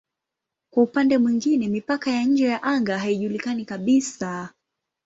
[0.73, 4.53] Kwa upande mwingine mipaka ya nje ya anga haijulikani kabisa.